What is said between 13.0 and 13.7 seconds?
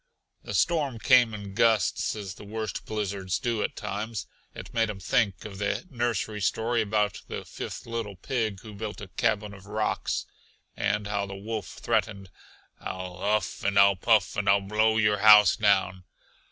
huff